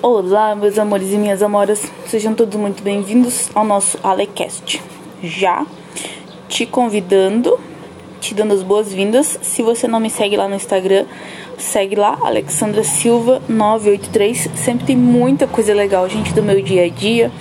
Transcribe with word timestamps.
Olá, 0.00 0.54
meus 0.54 0.78
amores 0.78 1.12
e 1.12 1.16
minhas 1.16 1.42
amoras, 1.42 1.82
sejam 2.06 2.32
todos 2.32 2.54
muito 2.54 2.84
bem-vindos 2.84 3.50
ao 3.52 3.64
nosso 3.64 3.98
Alecast. 4.00 4.80
Já 5.20 5.66
te 6.48 6.64
convidando, 6.64 7.58
te 8.20 8.32
dando 8.32 8.54
as 8.54 8.62
boas-vindas. 8.62 9.40
Se 9.42 9.60
você 9.60 9.88
não 9.88 9.98
me 9.98 10.08
segue 10.08 10.36
lá 10.36 10.46
no 10.46 10.54
Instagram, 10.54 11.04
segue 11.58 11.96
lá, 11.96 12.16
Alexandra 12.22 12.84
Silva 12.84 13.42
983. 13.48 14.48
Sempre 14.54 14.86
tem 14.86 14.96
muita 14.96 15.48
coisa 15.48 15.74
legal, 15.74 16.08
gente, 16.08 16.32
do 16.32 16.44
meu 16.44 16.62
dia 16.62 16.84
a 16.84 16.88
dia, 16.88 17.32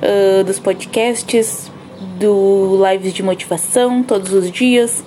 uh, 0.00 0.42
dos 0.44 0.58
podcasts, 0.58 1.70
do 2.18 2.82
lives 2.90 3.12
de 3.12 3.22
motivação 3.22 4.02
todos 4.02 4.32
os 4.32 4.50
dias 4.50 5.04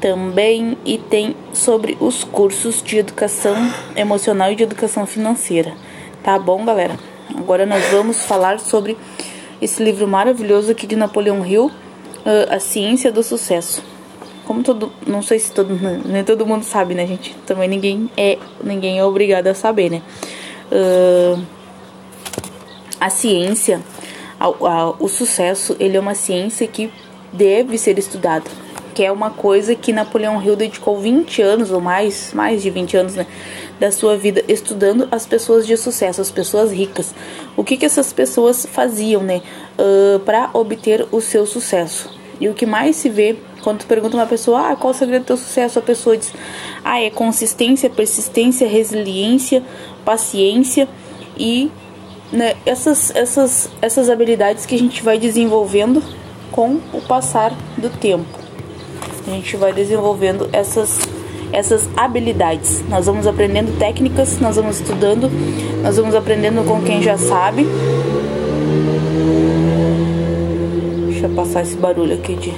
também 0.00 0.78
e 0.86 0.96
tem 0.96 1.36
sobre 1.52 1.98
os 2.00 2.24
cursos 2.24 2.82
de 2.82 2.96
educação 2.96 3.54
emocional 3.94 4.50
e 4.50 4.56
de 4.56 4.62
educação 4.62 5.04
financeira. 5.04 5.74
Tá 6.22 6.38
bom, 6.38 6.66
galera? 6.66 6.98
Agora 7.34 7.64
nós 7.64 7.82
vamos 7.86 8.24
falar 8.26 8.60
sobre 8.60 8.94
esse 9.60 9.82
livro 9.82 10.06
maravilhoso 10.06 10.70
aqui 10.70 10.86
de 10.86 10.94
Napoleão 10.94 11.46
Hill, 11.46 11.66
uh, 11.66 12.54
A 12.54 12.60
Ciência 12.60 13.10
do 13.10 13.22
Sucesso. 13.22 13.82
Como 14.44 14.62
todo, 14.62 14.92
não 15.06 15.22
sei 15.22 15.38
se 15.38 15.50
todo, 15.50 15.74
nem 16.04 16.22
todo 16.22 16.44
mundo 16.44 16.62
sabe, 16.62 16.94
né, 16.94 17.06
gente? 17.06 17.34
Também 17.46 17.70
ninguém 17.70 18.10
é, 18.18 18.36
ninguém 18.62 18.98
é 18.98 19.04
obrigado 19.04 19.46
a 19.46 19.54
saber, 19.54 19.90
né? 19.90 20.02
Uh, 20.70 21.42
a 23.00 23.08
ciência, 23.08 23.80
a, 24.38 24.44
a, 24.44 24.90
o 24.98 25.08
sucesso, 25.08 25.74
ele 25.80 25.96
é 25.96 26.00
uma 26.00 26.14
ciência 26.14 26.66
que 26.66 26.92
deve 27.32 27.78
ser 27.78 27.98
estudada 27.98 28.44
que 29.00 29.04
é 29.04 29.10
uma 29.10 29.30
coisa 29.30 29.74
que 29.74 29.92
Napoleão 29.92 30.42
Hill 30.42 30.56
dedicou 30.56 30.98
20 30.98 31.40
anos 31.40 31.70
ou 31.70 31.80
mais, 31.80 32.34
mais 32.34 32.62
de 32.62 32.68
20 32.70 32.96
anos, 32.96 33.14
né, 33.14 33.26
da 33.80 33.90
sua 33.90 34.16
vida 34.16 34.44
estudando 34.46 35.08
as 35.10 35.26
pessoas 35.26 35.66
de 35.66 35.76
sucesso, 35.76 36.20
as 36.20 36.30
pessoas 36.30 36.70
ricas. 36.70 37.14
O 37.56 37.64
que 37.64 37.76
que 37.76 37.86
essas 37.86 38.12
pessoas 38.12 38.66
faziam, 38.70 39.22
né, 39.22 39.42
uh, 39.78 40.20
para 40.20 40.50
obter 40.52 41.06
o 41.10 41.20
seu 41.20 41.46
sucesso? 41.46 42.10
E 42.38 42.48
o 42.48 42.54
que 42.54 42.66
mais 42.66 42.96
se 42.96 43.08
vê 43.08 43.36
quando 43.62 43.80
tu 43.80 43.86
pergunta 43.86 44.16
uma 44.16 44.26
pessoa, 44.26 44.70
ah, 44.70 44.76
qual 44.76 44.92
o 44.92 44.96
segredo 44.96 45.22
do 45.22 45.26
teu 45.26 45.36
sucesso? 45.36 45.78
A 45.78 45.82
pessoa 45.82 46.16
diz, 46.16 46.32
ah, 46.84 47.00
é 47.00 47.10
consistência, 47.10 47.90
persistência, 47.90 48.68
resiliência, 48.68 49.62
paciência 50.04 50.88
e 51.36 51.70
né, 52.32 52.54
essas, 52.64 53.14
essas, 53.14 53.68
essas 53.82 54.08
habilidades 54.08 54.64
que 54.64 54.74
a 54.74 54.78
gente 54.78 55.02
vai 55.02 55.18
desenvolvendo 55.18 56.02
com 56.52 56.80
o 56.92 57.00
passar 57.02 57.52
do 57.76 57.90
tempo 57.90 58.40
a 59.26 59.30
gente 59.30 59.56
vai 59.56 59.72
desenvolvendo 59.72 60.48
essas 60.52 60.98
essas 61.52 61.88
habilidades. 61.96 62.82
Nós 62.88 63.06
vamos 63.06 63.26
aprendendo 63.26 63.76
técnicas, 63.78 64.38
nós 64.40 64.56
vamos 64.56 64.80
estudando, 64.80 65.30
nós 65.82 65.96
vamos 65.96 66.14
aprendendo 66.14 66.64
com 66.64 66.82
quem 66.82 67.02
já 67.02 67.16
sabe. 67.18 67.66
Deixa 71.08 71.26
eu 71.26 71.34
passar 71.34 71.62
esse 71.62 71.76
barulho 71.76 72.14
aqui 72.14 72.34
de, 72.34 72.52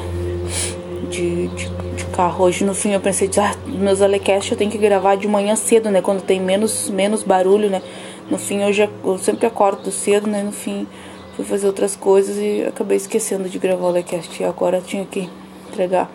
de, 1.10 1.48
de, 1.48 1.68
de 1.96 2.04
carro. 2.12 2.44
Hoje 2.44 2.64
no 2.64 2.74
fim 2.74 2.92
eu 2.92 3.00
pensei, 3.00 3.30
ah, 3.38 3.54
meus 3.66 4.00
Alecast 4.02 4.52
eu 4.52 4.58
tenho 4.58 4.70
que 4.70 4.78
gravar 4.78 5.16
de 5.16 5.26
manhã 5.26 5.56
cedo, 5.56 5.90
né? 5.90 6.00
Quando 6.00 6.22
tem 6.22 6.40
menos, 6.40 6.88
menos 6.90 7.22
barulho, 7.22 7.70
né? 7.70 7.82
No 8.30 8.38
fim 8.38 8.62
eu 8.62 8.72
já 8.72 8.88
eu 9.04 9.18
sempre 9.18 9.46
acordo 9.46 9.90
cedo, 9.90 10.28
né? 10.28 10.42
No 10.42 10.52
fim 10.52 10.86
fui 11.36 11.44
fazer 11.44 11.66
outras 11.66 11.96
coisas 11.96 12.36
e 12.36 12.64
acabei 12.68 12.96
esquecendo 12.96 13.48
de 13.48 13.58
gravar 13.58 13.84
o 13.84 13.88
Alecast. 13.88 14.44
Agora 14.44 14.80
tinha 14.80 15.04
que 15.04 15.28
entregar 15.70 16.10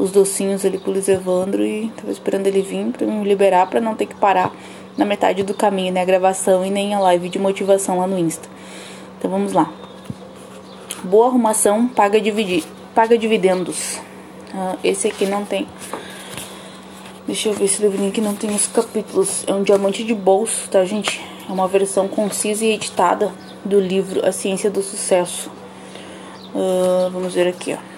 os 0.00 0.10
docinhos 0.10 0.64
ali 0.64 0.78
pro 0.78 0.92
Luiz 0.92 1.08
Evandro 1.08 1.62
e 1.62 1.92
tava 1.94 2.10
esperando 2.10 2.46
ele 2.46 2.62
vir 2.62 2.86
para 2.86 3.06
me 3.06 3.22
liberar 3.22 3.66
para 3.66 3.82
não 3.82 3.94
ter 3.94 4.06
que 4.06 4.14
parar 4.14 4.50
na 4.96 5.04
metade 5.04 5.42
do 5.42 5.52
caminho, 5.52 5.92
né? 5.92 6.00
A 6.00 6.04
gravação 6.06 6.64
e 6.64 6.70
nem 6.70 6.94
a 6.94 6.98
live 6.98 7.28
de 7.28 7.38
motivação 7.38 7.98
lá 7.98 8.06
no 8.06 8.18
Insta. 8.18 8.48
Então 9.18 9.30
vamos 9.30 9.52
lá. 9.52 9.70
Boa 11.04 11.26
arrumação 11.26 11.86
paga, 11.86 12.18
dividi 12.18 12.64
paga 12.94 13.18
dividendos. 13.18 13.98
Uh, 14.54 14.78
esse 14.82 15.06
aqui 15.06 15.26
não 15.26 15.44
tem. 15.44 15.68
Deixa 17.26 17.50
eu 17.50 17.52
ver 17.52 17.66
esse 17.66 17.82
livrinho 17.82 18.08
aqui 18.08 18.22
não 18.22 18.34
tem 18.34 18.54
os 18.54 18.66
capítulos. 18.66 19.44
É 19.46 19.52
um 19.52 19.62
diamante 19.62 20.02
de 20.02 20.14
bolso, 20.14 20.66
tá, 20.70 20.82
gente? 20.82 21.20
É 21.46 21.52
uma 21.52 21.68
versão 21.68 22.08
concisa 22.08 22.64
e 22.64 22.72
editada 22.72 23.30
do 23.62 23.78
livro 23.78 24.26
A 24.26 24.32
Ciência 24.32 24.70
do 24.70 24.82
Sucesso. 24.82 25.50
Uh, 26.54 27.10
vamos 27.10 27.34
ver 27.34 27.46
aqui, 27.46 27.74
ó. 27.74 27.89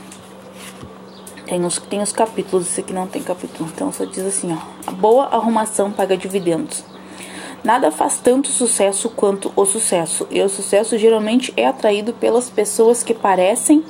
Tem 1.46 1.64
os, 1.64 1.78
tem 1.78 2.00
os 2.00 2.12
capítulos, 2.12 2.66
esse 2.68 2.80
aqui 2.80 2.92
não 2.92 3.06
tem 3.06 3.22
capítulo. 3.22 3.68
Então 3.74 3.92
só 3.92 4.04
diz 4.04 4.24
assim, 4.24 4.52
ó. 4.52 4.58
A 4.86 4.92
boa 4.92 5.24
arrumação 5.26 5.90
paga 5.90 6.16
dividendos. 6.16 6.84
Nada 7.64 7.90
faz 7.90 8.18
tanto 8.18 8.48
sucesso 8.48 9.08
quanto 9.10 9.52
o 9.54 9.64
sucesso. 9.64 10.26
E 10.30 10.40
o 10.40 10.48
sucesso 10.48 10.98
geralmente 10.98 11.52
é 11.56 11.66
atraído 11.66 12.12
pelas 12.12 12.50
pessoas 12.50 13.02
que 13.02 13.14
parecem 13.14 13.84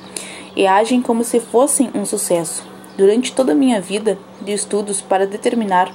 e 0.54 0.66
agem 0.66 1.00
como 1.00 1.24
se 1.24 1.41
fossem 1.41 1.91
um 1.94 2.04
sucesso. 2.04 2.64
Durante 2.96 3.32
toda 3.32 3.52
a 3.52 3.54
minha 3.54 3.80
vida 3.80 4.18
de 4.41 4.52
estudos 4.52 5.00
para 5.00 5.26
determinar 5.26 5.91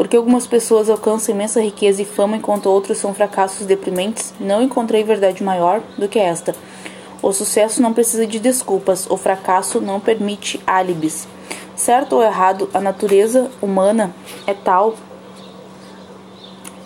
porque 0.00 0.16
algumas 0.16 0.46
pessoas 0.46 0.88
alcançam 0.88 1.34
imensa 1.34 1.60
riqueza 1.60 2.00
e 2.00 2.06
fama 2.06 2.36
enquanto 2.36 2.70
outros 2.70 2.96
são 2.96 3.12
fracassos 3.12 3.66
deprimentes, 3.66 4.32
não 4.40 4.62
encontrei 4.62 5.04
verdade 5.04 5.42
maior 5.42 5.82
do 5.98 6.08
que 6.08 6.18
esta. 6.18 6.54
O 7.22 7.32
sucesso 7.32 7.82
não 7.82 7.92
precisa 7.92 8.26
de 8.26 8.38
desculpas, 8.38 9.06
o 9.10 9.16
fracasso 9.16 9.80
não 9.80 10.00
permite 10.00 10.60
álibis. 10.66 11.28
Certo 11.76 12.16
ou 12.16 12.22
errado, 12.22 12.68
a 12.72 12.80
natureza 12.80 13.50
humana 13.60 14.14
é 14.46 14.54
tal 14.54 14.94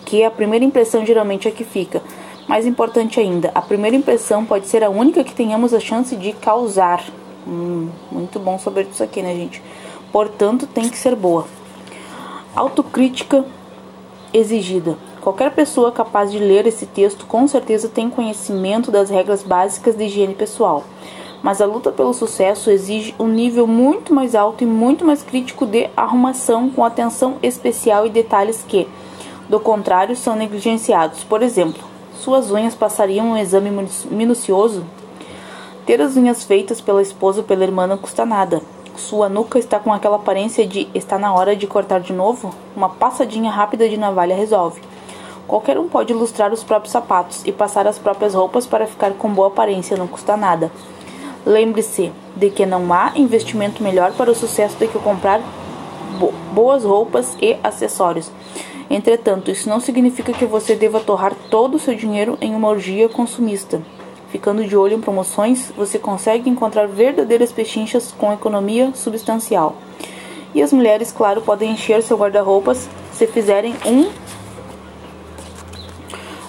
que 0.05 0.23
a 0.23 0.31
primeira 0.31 0.63
impressão 0.63 1.05
geralmente 1.05 1.47
é 1.47 1.51
que 1.51 1.63
fica. 1.63 2.01
Mais 2.47 2.65
importante 2.65 3.19
ainda, 3.19 3.51
a 3.55 3.61
primeira 3.61 3.95
impressão 3.95 4.45
pode 4.45 4.67
ser 4.67 4.83
a 4.83 4.89
única 4.89 5.23
que 5.23 5.33
tenhamos 5.33 5.73
a 5.73 5.79
chance 5.79 6.15
de 6.15 6.31
causar. 6.33 7.03
Hum, 7.47 7.89
muito 8.11 8.39
bom 8.39 8.59
saber 8.59 8.85
disso 8.85 9.03
aqui, 9.03 9.21
né, 9.21 9.33
gente? 9.35 9.61
Portanto, 10.11 10.67
tem 10.67 10.87
que 10.87 10.97
ser 10.97 11.15
boa. 11.15 11.47
Autocrítica 12.55 13.43
exigida. 14.33 14.97
Qualquer 15.25 15.49
pessoa 15.53 15.91
capaz 15.91 16.31
de 16.31 16.37
ler 16.37 16.67
esse 16.67 16.85
texto 16.85 17.25
com 17.25 17.47
certeza 17.47 17.89
tem 17.89 18.11
conhecimento 18.11 18.91
das 18.91 19.09
regras 19.09 19.41
básicas 19.41 19.97
de 19.97 20.03
higiene 20.03 20.35
pessoal. 20.35 20.83
Mas 21.41 21.59
a 21.59 21.65
luta 21.65 21.91
pelo 21.91 22.13
sucesso 22.13 22.69
exige 22.69 23.15
um 23.17 23.27
nível 23.27 23.65
muito 23.65 24.13
mais 24.13 24.35
alto 24.35 24.63
e 24.63 24.67
muito 24.67 25.03
mais 25.03 25.23
crítico 25.23 25.65
de 25.65 25.89
arrumação, 25.97 26.69
com 26.69 26.85
atenção 26.85 27.37
especial 27.41 28.05
e 28.05 28.11
detalhes 28.11 28.63
que, 28.67 28.87
do 29.49 29.59
contrário, 29.59 30.15
são 30.15 30.35
negligenciados. 30.35 31.23
Por 31.23 31.41
exemplo, 31.41 31.81
suas 32.13 32.51
unhas 32.51 32.75
passariam 32.75 33.31
um 33.31 33.37
exame 33.37 33.71
minucioso? 34.11 34.85
Ter 35.87 35.99
as 36.01 36.15
unhas 36.15 36.43
feitas 36.43 36.79
pela 36.79 37.01
esposa 37.01 37.39
ou 37.39 37.47
pela 37.47 37.63
irmã 37.63 37.87
não 37.87 37.97
custa 37.97 38.27
nada. 38.27 38.61
Sua 38.95 39.27
nuca 39.27 39.57
está 39.57 39.79
com 39.79 39.91
aquela 39.91 40.17
aparência 40.17 40.67
de 40.67 40.87
está 40.93 41.17
na 41.17 41.33
hora 41.33 41.55
de 41.55 41.65
cortar 41.65 41.99
de 41.99 42.13
novo? 42.13 42.53
Uma 42.75 42.89
passadinha 42.89 43.49
rápida 43.49 43.89
de 43.89 43.97
navalha 43.97 44.35
resolve. 44.35 44.79
Qualquer 45.47 45.77
um 45.77 45.87
pode 45.87 46.11
ilustrar 46.11 46.51
os 46.51 46.63
próprios 46.63 46.91
sapatos 46.91 47.43
e 47.45 47.51
passar 47.51 47.87
as 47.87 47.99
próprias 47.99 48.33
roupas 48.33 48.65
para 48.65 48.87
ficar 48.87 49.11
com 49.11 49.29
boa 49.29 49.47
aparência, 49.47 49.95
não 49.95 50.07
custa 50.07 50.35
nada. 50.35 50.71
Lembre-se 51.45 52.11
de 52.35 52.49
que 52.49 52.65
não 52.65 52.91
há 52.91 53.11
investimento 53.15 53.83
melhor 53.83 54.11
para 54.13 54.31
o 54.31 54.35
sucesso 54.35 54.77
do 54.77 54.87
que 54.87 54.97
comprar 54.97 55.39
bo 56.19 56.33
boas 56.51 56.83
roupas 56.83 57.37
e 57.39 57.57
acessórios. 57.63 58.31
Entretanto, 58.89 59.51
isso 59.51 59.69
não 59.69 59.79
significa 59.79 60.33
que 60.33 60.45
você 60.45 60.75
deva 60.75 60.99
torrar 60.99 61.33
todo 61.49 61.75
o 61.75 61.79
seu 61.79 61.93
dinheiro 61.95 62.37
em 62.41 62.55
uma 62.55 62.69
orgia 62.69 63.09
consumista. 63.09 63.81
Ficando 64.31 64.65
de 64.65 64.75
olho 64.75 64.95
em 64.95 65.01
promoções, 65.01 65.71
você 65.77 65.99
consegue 65.99 66.49
encontrar 66.49 66.87
verdadeiras 66.87 67.51
pechinchas 67.51 68.13
com 68.17 68.33
economia 68.33 68.91
substancial. 68.93 69.75
E 70.53 70.61
as 70.61 70.71
mulheres, 70.71 71.11
claro, 71.11 71.41
podem 71.41 71.71
encher 71.71 72.01
seu 72.01 72.17
guarda-roupas 72.17 72.87
se 73.13 73.27
fizerem 73.27 73.75
um 73.85 74.09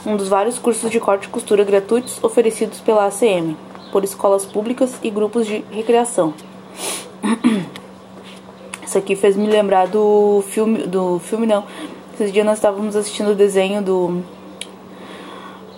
um 0.06 0.17
dos 0.17 0.29
vários 0.29 0.58
cursos 0.58 0.91
de 0.91 1.00
corte 1.00 1.25
e 1.25 1.29
costura 1.29 1.64
gratuitos 1.64 2.23
oferecidos 2.23 2.81
pela 2.81 3.06
ACM, 3.06 3.56
por 3.91 4.05
escolas 4.05 4.47
públicas 4.47 4.94
e 5.03 5.11
grupos 5.11 5.47
de 5.47 5.64
recreação. 5.70 6.32
Isso 8.87 8.97
aqui 8.97 9.17
fez 9.17 9.37
me 9.37 9.49
lembrar 9.49 9.88
do 9.88 10.44
filme, 10.49 10.87
do 10.87 11.19
filme 11.19 11.47
não. 11.47 11.64
Esses 12.14 12.32
dias 12.32 12.47
nós 12.47 12.58
estávamos 12.58 12.94
assistindo 12.94 13.32
o 13.32 13.35
desenho 13.35 13.82
do 13.82 14.23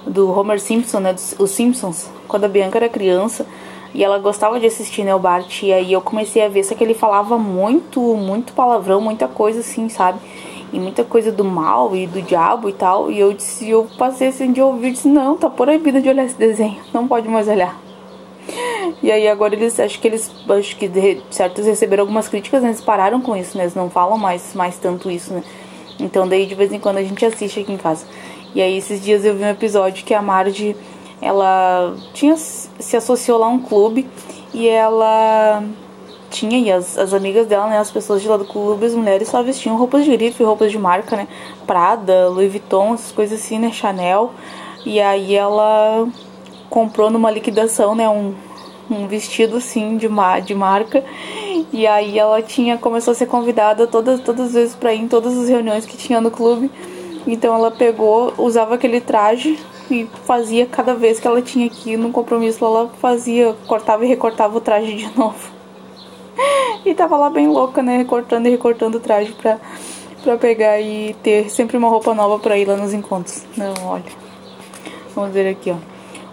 do 0.07 0.31
Homer 0.31 0.59
Simpson, 0.61 1.01
né, 1.01 1.13
dos, 1.13 1.35
os 1.39 1.51
Simpsons, 1.51 2.09
quando 2.27 2.45
a 2.45 2.49
Bianca 2.49 2.79
era 2.79 2.89
criança, 2.89 3.47
e 3.95 4.03
ela 4.03 4.19
gostava 4.19 4.59
de 4.59 4.67
assistir 4.67 5.05
né, 5.05 5.15
o 5.15 5.19
Bart, 5.19 5.63
e 5.63 5.73
aí 5.73 5.93
eu 5.93 6.01
comecei 6.01 6.43
a 6.43 6.49
ver, 6.49 6.65
só 6.65 6.75
que 6.75 6.83
ele 6.83 6.95
falava 6.95 7.39
muito, 7.39 8.01
muito 8.01 8.53
palavrão, 8.53 9.01
muita 9.01 9.29
coisa 9.29 9.61
assim, 9.61 9.89
sabe? 9.89 10.19
E 10.73 10.79
muita 10.79 11.05
coisa 11.05 11.33
do 11.33 11.45
mal 11.45 11.95
e 11.97 12.07
do 12.07 12.21
diabo 12.23 12.69
e 12.69 12.73
tal. 12.73 13.11
E 13.11 13.19
eu 13.19 13.33
disse, 13.33 13.69
eu 13.69 13.87
passei 13.99 14.29
assim 14.29 14.53
de 14.53 14.61
ouvir, 14.61 14.93
disse, 14.93 15.09
não, 15.09 15.37
tá 15.37 15.49
proibido 15.49 16.01
de 16.01 16.09
olhar 16.09 16.25
esse 16.25 16.37
desenho, 16.37 16.79
não 16.93 17.07
pode 17.07 17.29
mais 17.29 17.49
olhar. 17.49 17.79
E 19.03 19.13
aí 19.13 19.29
agora 19.29 19.55
eles, 19.55 19.79
acho 19.79 20.01
que 20.01 20.09
eles, 20.09 20.31
acho 20.49 20.77
que 20.77 20.89
de, 20.89 21.21
certos 21.31 21.67
receberam 21.67 22.03
algumas 22.03 22.29
críticas, 22.29 22.63
né? 22.63 22.71
eles 22.71 22.81
pararam 22.81 23.21
com 23.21 23.37
isso, 23.37 23.57
né? 23.57 23.65
Eles 23.65 23.75
não 23.75 23.91
falam 23.91 24.17
mais, 24.17 24.55
mais 24.55 24.77
tanto 24.79 25.11
isso, 25.11 25.33
né? 25.35 25.43
Então 26.01 26.27
daí 26.27 26.47
de 26.47 26.55
vez 26.55 26.73
em 26.73 26.79
quando 26.79 26.99
a 26.99 27.03
gente 27.03 27.25
assiste 27.25 27.61
aqui 27.61 27.73
em 27.73 27.77
casa. 27.77 28.07
E 28.55 28.63
aí 28.63 28.79
esses 28.79 29.03
dias 29.03 29.25
eu 29.25 29.35
vi 29.35 29.45
um 29.45 29.51
episódio 29.51 30.05
que 30.05 30.15
a 30.15 30.23
Marge 30.23 30.75
ela 31.21 31.95
tinha 32.15 32.37
se 32.37 32.97
associou 32.97 33.39
lá 33.39 33.47
a 33.47 33.51
um 33.51 33.59
clube 33.59 34.07
e 34.55 34.67
ela 34.69 35.63
tinha 36.31 36.59
e 36.59 36.71
as, 36.71 36.99
as 36.99 37.13
amigas 37.13 37.47
dela, 37.47 37.69
né, 37.69 37.79
as 37.79 37.91
pessoas 37.91 38.23
de 38.23 38.29
lá 38.29 38.37
do 38.37 38.45
clube, 38.45 38.85
as 38.85 38.95
mulheres 38.95 39.29
só 39.29 39.43
vestiam 39.43 39.77
roupas 39.77 40.05
de 40.05 40.11
grife, 40.11 40.43
roupas 40.43 40.71
de 40.71 40.79
marca, 40.79 41.17
né, 41.17 41.29
Prada, 41.67 42.29
Louis 42.29 42.51
Vuitton, 42.51 42.95
essas 42.95 43.13
coisas 43.13 43.41
assim, 43.41 43.59
né, 43.59 43.73
Chanel. 43.73 44.33
E 44.85 45.01
aí 45.01 45.35
ela 45.35 46.07
comprou 46.71 47.11
numa 47.11 47.31
liquidação, 47.31 47.95
né, 47.95 48.09
um, 48.09 48.35
um 48.91 49.07
vestido 49.07 49.57
assim 49.57 49.97
de, 49.97 50.09
ma 50.09 50.41
de 50.41 50.55
marca. 50.55 51.05
E 51.73 51.87
aí 51.87 52.19
ela 52.19 52.41
tinha 52.41 52.79
começou 52.79 53.13
a 53.13 53.15
ser 53.15 53.27
convidada 53.27 53.87
todas 53.87 54.21
todas 54.21 54.47
as 54.47 54.53
vezes 54.53 54.75
para 54.75 54.95
ir 54.95 55.01
em 55.01 55.09
todas 55.09 55.37
as 55.37 55.49
reuniões 55.49 55.85
que 55.85 55.97
tinha 55.97 56.21
no 56.21 56.31
clube. 56.31 56.71
Então 57.27 57.55
ela 57.55 57.71
pegou, 57.71 58.33
usava 58.39 58.77
aquele 58.77 59.01
traje 59.01 59.59
e 59.91 60.09
fazia 60.25 60.67
cada 60.67 60.95
vez 60.95 61.21
que 61.21 61.27
ela 61.27 61.43
tinha 61.43 61.69
que 61.69 61.91
ir 61.93 61.97
num 61.97 62.13
compromisso, 62.13 62.65
ela 62.65 62.89
fazia, 63.01 63.55
cortava 63.67 64.05
e 64.05 64.09
recortava 64.09 64.57
o 64.57 64.61
traje 64.61 64.95
de 64.95 65.11
novo. 65.17 65.58
E 66.91 66.95
tava 66.95 67.17
lá 67.17 67.31
bem 67.31 67.49
louca, 67.49 67.83
né, 67.83 67.97
recortando 67.99 68.47
e 68.47 68.51
recortando 68.51 68.97
o 68.97 69.01
traje 69.01 69.33
pra, 69.33 69.59
pra 70.23 70.37
pegar 70.37 70.81
e 70.81 71.15
ter 71.23 71.51
sempre 71.51 71.77
uma 71.77 71.89
roupa 71.89 72.15
nova 72.15 72.39
pra 72.39 72.57
ir 72.57 72.67
lá 72.67 72.77
nos 72.77 72.93
encontros. 72.93 73.45
Não, 73.57 73.75
olha. 73.87 74.05
Vamos 75.15 75.33
ver 75.33 75.49
aqui, 75.49 75.71
ó. 75.71 75.77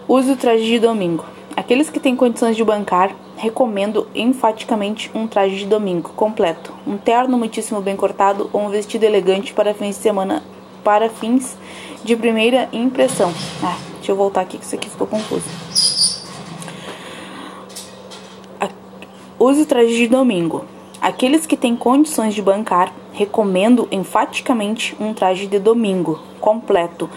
Use 0.08 0.30
o 0.30 0.36
traje 0.36 0.64
de 0.64 0.78
domingo. 0.78 1.24
Aqueles 1.56 1.90
que 1.90 1.98
têm 1.98 2.14
condições 2.14 2.56
de 2.56 2.62
bancar, 2.62 3.14
recomendo 3.36 4.06
enfaticamente 4.14 5.10
um 5.14 5.26
traje 5.26 5.56
de 5.56 5.66
domingo 5.66 6.10
completo, 6.16 6.72
um 6.86 6.96
terno 6.96 7.36
muitíssimo 7.36 7.80
bem 7.80 7.96
cortado 7.96 8.48
ou 8.52 8.62
um 8.62 8.68
vestido 8.68 9.04
elegante 9.04 9.52
para 9.52 9.74
fins 9.74 9.96
de 9.96 10.02
semana 10.02 10.42
para 10.82 11.10
fins 11.10 11.56
de 12.04 12.14
primeira 12.14 12.68
impressão. 12.72 13.32
Ah, 13.62 13.76
deixa 13.96 14.12
eu 14.12 14.16
voltar 14.16 14.42
aqui 14.42 14.56
que 14.58 14.64
isso 14.64 14.74
aqui 14.74 14.88
ficou 14.88 15.06
confuso. 15.06 15.44
Use 19.38 19.60
o 19.60 19.66
traje 19.66 19.94
de 19.94 20.08
domingo. 20.08 20.64
Aqueles 20.98 21.44
que 21.44 21.58
têm 21.58 21.76
condições 21.76 22.34
de 22.34 22.40
bancar, 22.40 22.90
recomendo 23.12 23.86
enfaticamente 23.92 24.96
um 24.98 25.12
traje 25.12 25.46
de 25.46 25.58
domingo 25.58 26.18
completo, 26.40 27.10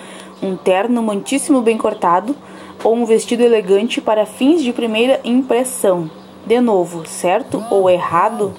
um 0.44 0.57
terno 0.57 1.01
muitíssimo 1.01 1.62
bem 1.62 1.77
cortado 1.77 2.36
ou 2.83 2.94
um 2.94 3.06
vestido 3.06 3.42
elegante 3.42 4.01
para 4.01 4.25
fins 4.25 4.62
de 4.62 4.74
primeira 4.74 5.21
impressão. 5.24 6.12
De 6.45 6.60
novo, 6.60 7.07
certo 7.07 7.63
ou 7.71 7.89
errado? 7.89 8.54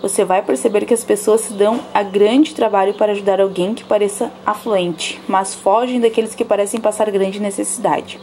Você 0.00 0.24
vai 0.24 0.40
perceber 0.40 0.86
que 0.86 0.94
as 0.94 1.04
pessoas 1.04 1.42
se 1.42 1.52
dão 1.52 1.80
a 1.92 2.02
grande 2.02 2.54
trabalho 2.54 2.94
para 2.94 3.12
ajudar 3.12 3.42
alguém 3.42 3.74
que 3.74 3.84
pareça 3.84 4.32
afluente, 4.44 5.20
mas 5.28 5.54
fogem 5.54 6.00
daqueles 6.00 6.34
que 6.34 6.46
parecem 6.46 6.80
passar 6.80 7.10
grande 7.10 7.40
necessidade. 7.40 8.18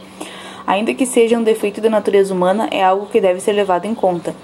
Ainda 0.66 0.92
que 0.94 1.06
seja 1.06 1.38
um 1.38 1.44
defeito 1.44 1.80
da 1.80 1.88
natureza 1.88 2.34
humana, 2.34 2.68
é 2.72 2.82
algo 2.82 3.06
que 3.06 3.20
deve 3.20 3.38
ser 3.38 3.52
levado 3.52 3.84
em 3.84 3.94
conta. 3.94 4.34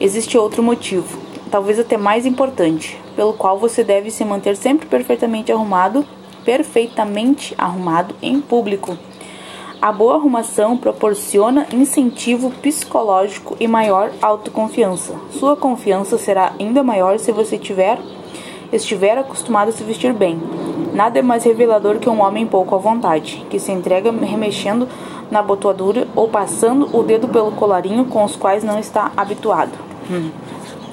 Existe 0.00 0.36
outro 0.36 0.62
motivo, 0.62 1.18
talvez 1.50 1.78
até 1.78 1.96
mais 1.96 2.26
importante, 2.26 3.00
pelo 3.14 3.32
qual 3.32 3.58
você 3.58 3.84
deve 3.84 4.10
se 4.10 4.24
manter 4.24 4.56
sempre 4.56 4.86
perfeitamente 4.86 5.52
arrumado, 5.52 6.04
perfeitamente 6.44 7.54
arrumado 7.56 8.14
em 8.20 8.40
público. 8.40 8.98
A 9.80 9.92
boa 9.92 10.16
arrumação 10.16 10.76
proporciona 10.76 11.66
incentivo 11.72 12.50
psicológico 12.50 13.56
e 13.60 13.68
maior 13.68 14.10
autoconfiança. 14.20 15.14
Sua 15.30 15.54
confiança 15.56 16.18
será 16.18 16.54
ainda 16.58 16.82
maior 16.82 17.18
se 17.18 17.30
você 17.30 17.56
tiver 17.56 17.98
estiver 18.72 19.16
acostumado 19.16 19.68
a 19.68 19.72
se 19.72 19.84
vestir 19.84 20.12
bem. 20.12 20.40
Nada 20.92 21.18
é 21.18 21.22
mais 21.22 21.44
revelador 21.44 21.98
que 21.98 22.08
um 22.08 22.20
homem 22.20 22.46
pouco 22.46 22.74
à 22.74 22.78
vontade, 22.78 23.44
que 23.50 23.58
se 23.58 23.70
entrega 23.70 24.10
remexendo 24.10 24.88
na 25.30 25.42
botoadura 25.42 26.08
ou 26.14 26.28
passando 26.28 26.88
o 26.96 27.02
dedo 27.02 27.28
pelo 27.28 27.52
colarinho 27.52 28.04
com 28.06 28.24
os 28.24 28.36
quais 28.36 28.64
não 28.64 28.78
está 28.78 29.12
habituado. 29.16 29.83
Hum, 30.10 30.30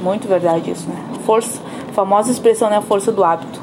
muito 0.01 0.27
verdade 0.27 0.71
isso, 0.71 0.87
né? 0.89 0.95
Força, 1.25 1.61
famosa 1.93 2.31
expressão, 2.31 2.69
né? 2.69 2.77
A 2.77 2.81
força 2.81 3.11
do 3.11 3.23
hábito. 3.23 3.61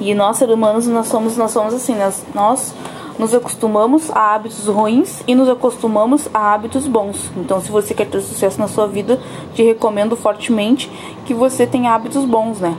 E 0.00 0.14
nós, 0.14 0.38
seres 0.38 0.54
humanos, 0.54 0.86
nós 0.86 1.08
somos, 1.08 1.36
nós 1.36 1.50
somos 1.50 1.74
assim, 1.74 1.94
nós, 1.94 2.24
nós 2.34 2.74
nos 3.18 3.34
acostumamos 3.34 4.10
a 4.10 4.34
hábitos 4.34 4.66
ruins 4.66 5.22
e 5.26 5.34
nos 5.34 5.46
acostumamos 5.46 6.26
a 6.32 6.54
hábitos 6.54 6.86
bons. 6.86 7.30
Então, 7.36 7.60
se 7.60 7.70
você 7.70 7.92
quer 7.92 8.06
ter 8.06 8.22
sucesso 8.22 8.58
na 8.58 8.66
sua 8.66 8.86
vida, 8.86 9.20
te 9.54 9.62
recomendo 9.62 10.16
fortemente 10.16 10.90
que 11.26 11.34
você 11.34 11.66
tenha 11.66 11.92
hábitos 11.92 12.24
bons, 12.24 12.60
né? 12.60 12.74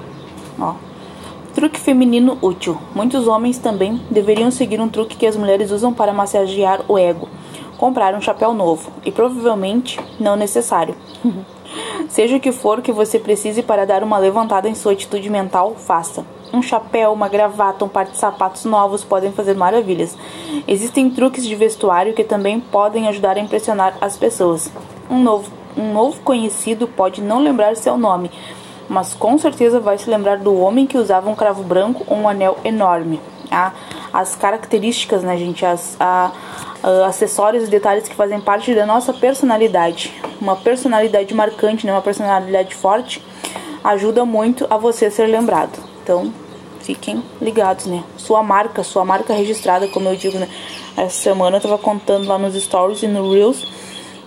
Ó. 0.60 0.74
Truque 1.54 1.80
feminino 1.80 2.40
útil. 2.42 2.76
Muitos 2.96 3.28
homens 3.28 3.60
também 3.60 4.02
deveriam 4.10 4.50
seguir 4.50 4.82
um 4.82 4.90
truque 4.90 5.16
que 5.16 5.28
as 5.28 5.36
mulheres 5.36 5.70
usam 5.70 5.94
para 5.94 6.12
massagear 6.12 6.82
o 6.88 6.98
ego: 6.98 7.30
comprar 7.82 8.14
um 8.14 8.22
chapéu 8.22 8.54
novo. 8.54 8.92
E 9.04 9.12
provavelmente 9.12 10.00
não 10.20 10.36
necessário. 10.36 10.96
Seja 12.08 12.38
o 12.38 12.40
que 12.40 12.52
for 12.52 12.80
que 12.80 12.92
você 12.92 13.18
precise 13.18 13.64
para 13.64 13.88
dar 13.88 14.04
uma 14.04 14.20
levantada 14.20 14.70
em 14.70 14.76
sua 14.76 14.92
atitude 14.92 15.28
mental, 15.32 15.74
faça. 15.76 16.24
Um 16.54 16.62
chapéu, 16.62 17.12
uma 17.12 17.28
gravata, 17.28 17.84
um 17.84 17.88
par 17.88 18.06
de 18.06 18.18
sapatos 18.18 18.66
novos 18.66 19.04
podem 19.04 19.32
fazer 19.32 19.56
maravilhas. 19.56 20.16
Existem 20.68 21.10
truques 21.10 21.44
de 21.44 21.56
vestuário 21.56 22.14
que 22.14 22.24
também 22.24 22.60
podem 22.60 23.08
ajudar 23.08 23.38
a 23.38 23.40
impressionar 23.40 23.96
as 24.00 24.16
pessoas. 24.16 24.72
Um 25.10 25.24
novo, 25.24 25.50
um 25.76 25.92
novo 25.92 26.22
conhecido 26.22 26.88
pode 26.88 27.20
não 27.20 27.40
lembrar 27.40 27.76
seu 27.76 27.98
nome, 27.98 28.30
mas 28.88 29.16
com 29.16 29.40
certeza 29.40 29.80
vai 29.80 29.98
se 29.98 30.10
lembrar 30.10 30.38
do 30.38 30.56
homem 30.56 30.86
que 30.86 31.00
usava 31.00 31.30
um 31.30 31.36
cravo 31.36 31.64
branco 31.64 32.04
ou 32.06 32.18
um 32.18 32.30
anel 32.30 32.60
enorme. 32.64 33.20
Ah, 33.50 33.72
as 34.14 34.36
características, 34.36 35.24
né, 35.24 35.38
gente? 35.38 35.66
As, 35.66 35.96
a, 36.00 36.32
a, 36.84 37.06
acessórios 37.06 37.68
e 37.68 37.68
detalhes 37.68 38.08
que 38.08 38.16
fazem 38.16 38.40
parte 38.42 38.74
da 38.74 38.86
nossa 38.86 39.14
personalidade. 39.14 40.14
Uma 40.40 40.56
personalidade 40.56 41.34
marcante, 41.34 41.86
né, 41.86 41.92
uma 41.92 42.02
personalidade 42.02 42.76
forte, 42.76 43.24
ajuda 43.84 44.26
muito 44.26 44.68
a 44.70 44.78
você 44.78 45.10
ser 45.10 45.28
lembrado. 45.28 45.80
Então, 46.04 46.34
fiquem 46.82 47.24
ligados, 47.42 47.86
né? 47.86 48.04
Sua 48.18 48.44
marca, 48.44 48.84
sua 48.84 49.06
marca 49.06 49.34
registrada, 49.34 49.88
como 49.88 50.10
eu 50.10 50.16
digo, 50.16 50.38
né? 50.38 50.48
Essa 50.98 51.22
semana 51.22 51.58
eu 51.58 51.62
tava 51.62 51.78
contando 51.78 52.28
lá 52.28 52.38
nos 52.38 52.56
stories 52.56 53.04
e 53.04 53.08
no 53.08 53.32
Reels. 53.32 53.66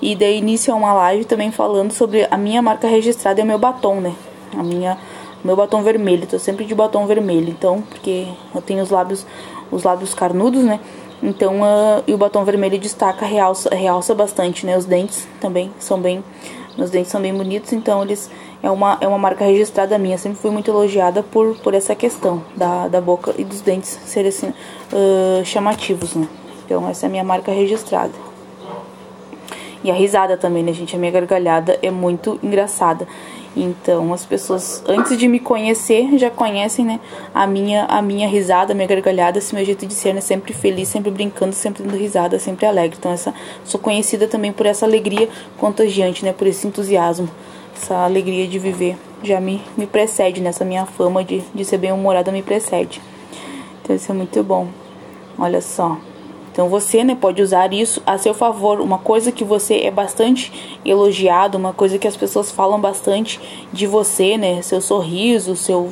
E 0.01 0.15
daí 0.15 0.39
inicia 0.39 0.75
uma 0.75 0.93
live 0.93 1.25
também 1.25 1.51
falando 1.51 1.93
sobre 1.93 2.27
a 2.31 2.37
minha 2.37 2.61
marca 2.61 2.87
registrada 2.87 3.41
e 3.41 3.45
o 3.45 3.47
meu 3.47 3.59
batom, 3.59 4.01
né? 4.01 4.15
A 4.57 4.63
minha 4.63 4.99
meu 5.45 5.55
batom 5.55 5.83
vermelho, 5.83 6.27
tô 6.27 6.39
sempre 6.39 6.65
de 6.65 6.75
batom 6.75 7.07
vermelho, 7.07 7.51
então, 7.51 7.83
porque 7.83 8.27
eu 8.55 8.63
tenho 8.63 8.83
os 8.83 8.89
lábios 8.89 9.27
os 9.75 9.83
lábios 9.83 10.15
carnudos, 10.15 10.63
né? 10.63 10.79
Então, 11.23 11.63
uh, 11.63 12.03
e 12.07 12.15
o 12.15 12.19
batom 12.19 12.45
vermelho 12.45 12.79
destaca, 12.79 13.27
realça, 13.27 13.75
realça 13.75 14.15
bastante, 14.15 14.65
né? 14.65 14.77
Os 14.77 14.85
dentes 14.85 15.27
também 15.41 15.71
são 15.79 16.01
bem, 16.01 16.23
meus 16.77 16.91
dentes 16.91 17.11
são 17.11 17.21
bem 17.21 17.35
bonitos, 17.35 17.73
então 17.73 18.03
eles 18.03 18.31
é 18.63 18.71
uma, 18.71 18.99
é 19.01 19.09
uma 19.09 19.19
marca 19.19 19.45
registrada 19.45 19.99
minha. 19.99 20.17
Sempre 20.17 20.39
fui 20.39 20.51
muito 20.51 20.71
elogiada 20.71 21.23
por, 21.23 21.57
por 21.57 21.75
essa 21.75 21.95
questão 21.95 22.43
da, 22.57 22.89
da 22.89 23.01
boca 23.01 23.35
e 23.37 23.45
dos 23.45 23.61
dentes 23.61 23.99
serem 24.05 24.29
assim, 24.29 24.49
uh, 24.49 25.45
chamativos, 25.45 26.15
né? 26.15 26.29
Então, 26.65 26.89
essa 26.89 27.07
é 27.07 27.09
a 27.09 27.11
minha 27.11 27.25
marca 27.25 27.51
registrada. 27.53 28.13
E 29.83 29.91
a 29.91 29.95
risada 29.95 30.37
também, 30.37 30.63
né, 30.63 30.73
gente? 30.73 30.97
A 30.97 30.99
minha 30.99 31.13
gargalhada 31.13 31.79
é 31.83 31.91
muito 31.91 32.39
engraçada. 32.43 33.07
Então, 33.57 34.13
as 34.13 34.27
pessoas, 34.27 34.83
antes 34.87 35.17
de 35.17 35.29
me 35.29 35.39
conhecer, 35.39 36.19
já 36.19 36.29
conhecem, 36.29 36.85
né, 36.85 37.01
a 37.33 37.47
minha, 37.47 37.85
a 37.85 38.03
minha 38.03 38.27
risada, 38.27 38.73
a 38.73 38.75
minha 38.75 38.87
gargalhada, 38.87 39.39
esse 39.39 39.55
meu 39.55 39.65
jeito 39.65 39.87
de 39.87 39.95
ser, 39.95 40.13
né, 40.13 40.21
sempre 40.21 40.53
feliz, 40.53 40.89
sempre 40.89 41.11
brincando, 41.11 41.55
sempre 41.55 41.85
dando 41.85 41.97
risada, 41.97 42.39
sempre 42.39 42.67
alegre. 42.67 42.97
Então, 42.99 43.13
essa, 43.13 43.33
sou 43.65 43.79
conhecida 43.79 44.27
também 44.27 44.53
por 44.53 44.67
essa 44.67 44.85
alegria 44.85 45.29
contagiante, 45.57 46.25
né, 46.25 46.33
por 46.33 46.49
esse 46.49 46.67
entusiasmo, 46.67 47.29
essa 47.77 47.97
alegria 48.05 48.49
de 48.49 48.59
viver. 48.59 48.97
Já 49.23 49.41
me, 49.41 49.63
me 49.77 49.87
precede 49.87 50.41
nessa 50.41 50.65
minha 50.65 50.85
fama 50.85 51.23
de, 51.23 51.43
de 51.55 51.65
ser 51.65 51.79
bem-humorada, 51.79 52.33
me 52.33 52.43
precede. 52.43 53.01
Então, 53.83 53.95
isso 53.95 54.11
é 54.11 54.15
muito 54.15 54.43
bom. 54.43 54.67
Olha 55.39 55.61
só. 55.61 55.97
Então 56.55 56.69
você 56.69 57.03
né, 57.03 57.17
pode 57.21 57.43
usar 57.43 57.73
isso 57.73 58.01
a 58.07 58.17
seu 58.17 58.33
favor. 58.33 58.81
Uma 58.81 58.97
coisa 58.97 59.33
que 59.33 59.43
você 59.43 59.81
é 59.81 59.91
bastante 59.91 60.79
elogiado, 60.85 61.59
uma 61.59 61.73
coisa 61.73 61.99
que 61.99 62.07
as 62.07 62.17
pessoas 62.17 62.53
falam 62.53 62.81
bastante 62.81 63.41
de 63.73 63.89
você, 63.89 64.39
né? 64.39 64.63
Seu 64.63 64.81
sorriso, 64.81 65.57
seu, 65.57 65.91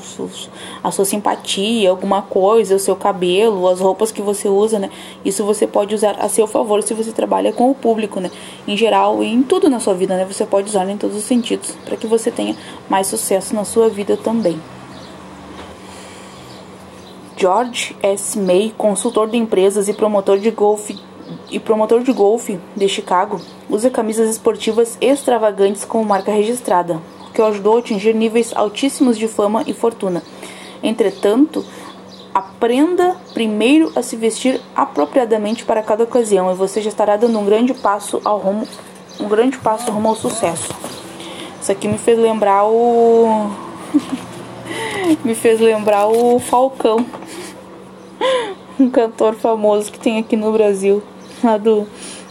a 0.81 0.93
sua 0.93 1.05
simpatia, 1.05 1.91
alguma 1.91 2.23
coisa, 2.23 2.77
o 2.77 2.79
seu 2.79 2.95
cabelo, 2.95 3.67
as 3.67 3.81
roupas 3.81 4.13
que 4.13 4.23
você 4.23 4.49
usa, 4.49 4.79
né? 4.79 4.89
Isso 5.25 5.45
você 5.45 5.67
pode 5.67 5.97
usar 5.97 6.15
a 6.21 6.29
seu 6.29 6.47
favor 6.47 6.81
se 6.85 6.95
você 6.95 7.11
trabalha 7.11 7.53
com 7.53 7.69
o 7.69 7.75
público, 7.75 8.21
né? 8.21 8.31
Em 8.65 8.77
geral 8.77 9.21
e 9.21 9.27
em 9.27 9.43
tudo 9.43 9.69
na 9.69 9.81
sua 9.81 9.95
vida, 9.95 10.17
né? 10.17 10.25
Você 10.25 10.47
pode 10.47 10.69
usar 10.69 10.89
em 10.89 10.97
todos 10.97 11.17
os 11.17 11.25
sentidos 11.25 11.77
para 11.85 11.97
que 11.97 12.07
você 12.07 12.31
tenha 12.31 12.55
mais 12.89 13.09
sucesso 13.09 13.53
na 13.53 13.65
sua 13.65 13.89
vida 13.89 14.17
também. 14.17 14.61
George 17.43 17.97
S. 18.01 18.39
May, 18.39 18.73
consultor 18.79 19.29
de 19.29 19.37
empresas 19.37 19.89
e 19.89 19.93
promotor 19.93 20.39
de 20.39 20.53
golfe 20.53 20.97
e 21.51 21.59
promotor 21.59 22.01
de 22.01 22.13
golfe 22.13 22.57
de 22.77 22.89
Chicago, 22.89 23.41
usa 23.69 23.91
camisas 23.91 24.31
esportivas 24.31 24.97
extravagantes 25.01 25.85
como 25.85 26.05
marca 26.05 26.31
registrada, 26.31 27.01
o 27.29 27.33
que 27.33 27.43
o 27.43 27.47
ajudou 27.47 27.79
a 27.79 27.79
atingir 27.81 28.15
níveis 28.15 28.53
altíssimos 28.55 29.19
de 29.19 29.27
fama 29.27 29.65
e 29.67 29.75
fortuna. 29.75 30.23
Entretanto, 30.85 31.65
Aprenda 32.35 33.17
primeiro 33.35 33.93
a 33.95 34.03
se 34.03 34.17
vestir 34.17 34.59
apropriadamente 34.75 35.67
para 35.67 35.83
cada 35.83 36.05
ocasião 36.05 36.51
e 36.51 36.55
você 36.55 36.81
já 36.81 36.89
estará 36.89 37.15
dando 37.15 37.39
um 37.39 37.45
grande 37.45 37.75
passo 37.75 38.23
ao 38.25 38.39
rumo, 38.39 38.67
um 39.21 39.29
grande 39.29 39.59
passo 39.59 39.91
rumo 39.91 40.09
ao 40.09 40.17
sucesso. 40.17 40.73
Isso 41.61 41.71
aqui 41.71 41.87
me 41.87 41.99
fez 41.99 42.19
lembrar 42.19 42.65
o 42.65 43.51
me 45.23 45.35
fez 45.35 45.61
lembrar 45.61 46.07
o 46.07 46.39
Falcão, 46.39 47.05
um 48.83 48.91
cantor 48.91 49.35
famoso 49.35 49.91
que 49.91 49.99
tem 49.99 50.19
aqui 50.19 50.37
no 50.37 50.53
Brasil, 50.53 51.03
lá 51.43 51.57
do 51.57 51.87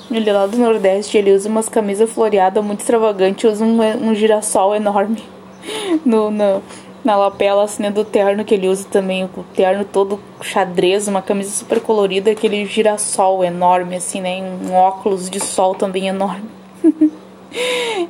ele 0.09 0.29
é 0.29 0.33
lá 0.33 0.45
do 0.45 0.57
Nordeste, 0.57 1.17
ele 1.17 1.33
usa 1.33 1.47
umas 1.47 1.69
camisas 1.69 2.11
floreadas 2.11 2.61
muito 2.63 2.81
extravagantes, 2.81 3.49
usa 3.49 3.63
um, 3.63 4.09
um 4.09 4.13
girassol 4.13 4.75
enorme 4.75 5.23
no, 6.05 6.29
no, 6.29 6.61
na 7.03 7.15
lapela 7.15 7.63
assim, 7.63 7.83
né, 7.83 7.91
do 7.91 8.03
terno 8.03 8.43
que 8.43 8.53
ele 8.53 8.67
usa 8.67 8.85
também, 8.89 9.23
o 9.23 9.29
terno 9.55 9.85
todo 9.85 10.19
xadrez, 10.41 11.07
uma 11.07 11.21
camisa 11.21 11.51
super 11.51 11.79
colorida, 11.79 12.31
aquele 12.31 12.65
girassol 12.65 13.43
enorme, 13.43 13.95
assim, 13.95 14.19
né? 14.19 14.41
Um 14.41 14.73
óculos 14.73 15.29
de 15.29 15.39
sol 15.39 15.73
também 15.75 16.07
enorme. 16.07 16.49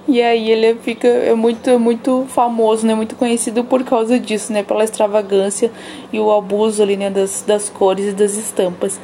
e 0.07 0.21
aí 0.21 0.51
ele 0.51 0.75
fica 0.75 1.07
é 1.07 1.33
muito 1.33 1.69
é 1.69 1.77
muito 1.77 2.25
famoso, 2.29 2.85
né? 2.85 2.93
Muito 2.93 3.15
conhecido 3.15 3.63
por 3.63 3.83
causa 3.83 4.19
disso, 4.19 4.53
né? 4.53 4.63
Pela 4.63 4.83
extravagância 4.83 5.71
e 6.13 6.19
o 6.19 6.31
abuso 6.31 6.83
ali, 6.83 6.95
né? 6.95 7.09
Das, 7.09 7.43
das 7.45 7.69
cores 7.69 8.07
e 8.07 8.11
das 8.11 8.35
estampas. 8.35 8.99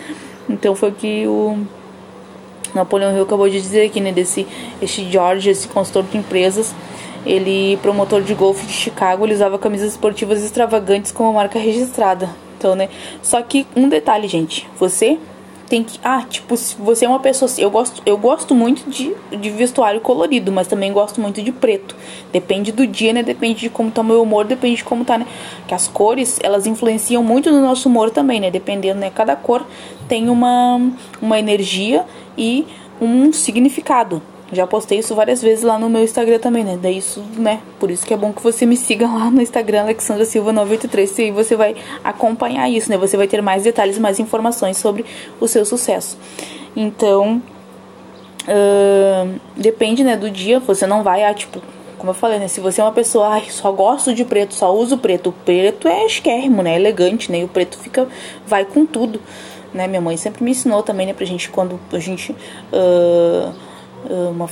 Então 0.50 0.76
foi 0.76 0.90
o 0.90 0.94
que 0.94 1.28
o 1.28 1.58
Napoleão 2.74 3.14
Hill 3.14 3.24
acabou 3.24 3.50
de 3.50 3.60
dizer 3.60 3.86
aqui, 3.86 4.00
né, 4.00 4.12
desse 4.12 4.46
este 4.82 5.10
George, 5.10 5.50
esse 5.50 5.68
consultor 5.68 6.04
de 6.04 6.18
empresas, 6.18 6.74
ele 7.26 7.78
promotor 7.78 8.22
de 8.22 8.34
golfe 8.34 8.66
de 8.66 8.74
Chicago, 8.74 9.26
ele 9.26 9.34
usava 9.34 9.58
camisas 9.58 9.92
esportivas 9.92 10.44
extravagantes 10.44 11.12
como 11.12 11.34
marca 11.34 11.60
registrada. 11.60 12.30
Então, 12.58 12.76
né? 12.76 12.90
Só 13.22 13.42
que 13.42 13.68
um 13.76 13.90
detalhe, 13.90 14.28
gente, 14.28 14.68
você 14.80 15.18
tem 15.68 15.84
que. 15.84 16.00
Ah, 16.04 16.24
tipo, 16.28 16.56
se 16.56 16.76
você 16.76 17.06
é 17.06 17.10
uma 17.10 17.20
pessoa. 17.20 17.50
Eu 17.58 17.70
gosto, 17.70 18.02
eu 18.06 18.18
gosto 18.18 18.56
muito 18.56 18.90
de, 18.90 19.14
de 19.40 19.50
vestuário 19.50 20.00
colorido, 20.02 20.52
mas 20.52 20.68
também 20.68 20.92
gosto 20.92 21.22
muito 21.22 21.42
de 21.42 21.52
preto. 21.52 21.96
Depende 22.32 22.72
do 22.72 22.88
dia, 22.88 23.14
né? 23.14 23.22
Depende 23.22 23.60
de 23.62 23.70
como 23.70 23.92
tá 23.92 24.02
o 24.02 24.04
meu 24.04 24.22
humor, 24.22 24.46
depende 24.46 24.78
de 24.78 24.84
como 24.84 25.04
tá, 25.04 25.18
né? 25.18 25.28
Que 25.68 25.74
as 25.74 25.88
cores, 25.88 26.40
elas 26.42 26.66
influenciam 26.66 27.24
muito 27.24 27.52
no 27.52 27.62
nosso 27.62 27.90
humor 27.90 28.10
também, 28.10 28.40
né? 28.40 28.50
Dependendo, 28.50 29.00
né? 29.00 29.12
Cada 29.14 29.36
cor 29.36 29.66
tem 30.08 30.30
uma, 30.30 30.80
uma 31.22 31.38
energia 31.38 32.06
e 32.38 32.66
um 33.02 33.32
significado. 33.34 34.22
Já 34.52 34.66
postei 34.66 35.00
isso 35.00 35.14
várias 35.14 35.42
vezes 35.42 35.64
lá 35.64 35.78
no 35.78 35.90
meu 35.90 36.04
Instagram 36.04 36.40
também, 36.40 36.64
né? 36.64 36.80
Daí 36.82 36.98
isso, 36.98 37.22
né? 37.38 37.60
Por 37.80 37.92
isso 37.92 38.06
que 38.06 38.14
é 38.14 38.18
bom 38.18 38.32
que 38.32 38.42
você 38.42 38.66
me 38.66 38.78
siga 38.78 39.06
lá 39.06 39.30
no 39.30 39.42
Instagram, 39.42 39.82
Alexandra 39.82 40.24
Silva 40.24 40.54
983, 40.54 41.20
e 41.20 41.22
aí 41.24 41.32
você 41.32 41.56
vai 41.56 41.76
acompanhar 42.02 42.70
isso, 42.70 42.90
né? 42.90 42.98
Você 42.98 43.18
vai 43.18 43.28
ter 43.28 43.42
mais 43.42 43.64
detalhes, 43.64 44.00
mais 44.00 44.20
informações 44.20 44.78
sobre 44.78 45.06
o 45.42 45.48
seu 45.50 45.66
sucesso. 45.66 46.18
Então, 46.76 47.42
uh, 48.48 49.40
depende, 49.56 50.02
né, 50.02 50.16
do 50.16 50.32
dia. 50.32 50.62
Você 50.62 50.88
não 50.88 51.04
vai, 51.04 51.26
ah, 51.26 51.34
tipo, 51.34 51.62
como 51.98 52.12
eu 52.12 52.16
falei, 52.16 52.40
né? 52.40 52.48
Se 52.48 52.62
você 52.62 52.80
é 52.80 52.84
uma 52.86 52.94
pessoa, 52.94 53.28
ai, 53.28 53.48
só 53.50 53.70
gosto 53.74 54.14
de 54.14 54.24
preto, 54.24 54.54
só 54.54 54.74
uso 54.74 54.98
preto. 54.98 55.32
O 55.32 55.34
preto 55.34 55.90
é 55.90 56.06
esquermo, 56.06 56.64
né? 56.64 56.74
É 56.74 56.76
elegante, 56.78 57.30
né? 57.30 57.40
E 57.40 57.44
o 57.44 57.50
preto 57.50 57.78
fica, 57.78 58.08
vai 58.46 58.64
com 58.64 58.86
tudo, 58.86 59.20
né? 59.74 59.88
Minha 59.88 60.00
mãe 60.00 60.16
sempre 60.16 60.42
me 60.42 60.52
ensinou 60.52 60.82
também, 60.84 61.06
né? 61.06 61.14
Pra 61.14 61.26
gente, 61.26 61.50
quando 61.50 61.78
a 61.92 62.00
gente... 62.00 62.32
Uh, 62.72 63.67
uma, 64.06 64.50